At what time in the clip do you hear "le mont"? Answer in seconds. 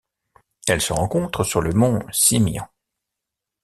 1.61-2.01